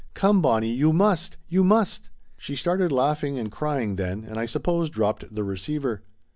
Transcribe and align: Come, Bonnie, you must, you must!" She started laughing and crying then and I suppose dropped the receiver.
Come, 0.15 0.41
Bonnie, 0.41 0.73
you 0.73 0.93
must, 0.93 1.37
you 1.47 1.63
must!" 1.63 2.09
She 2.35 2.55
started 2.55 2.91
laughing 2.91 3.37
and 3.37 3.51
crying 3.51 3.97
then 3.97 4.23
and 4.23 4.39
I 4.39 4.47
suppose 4.47 4.89
dropped 4.89 5.35
the 5.35 5.43
receiver. 5.43 6.01